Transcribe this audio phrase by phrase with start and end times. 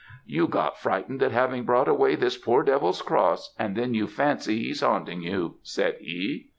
[0.25, 4.57] 'You got frightened at having brought away this poor devil's cross, and then you fancy
[4.63, 6.49] he's haunting you,' said he.